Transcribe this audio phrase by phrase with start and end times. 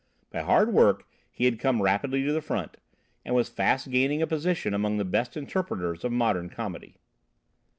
[0.31, 2.75] By hard work he had come rapidly to the front,
[3.23, 6.95] and was fast gaining a position among the best interpreters of modern comedy.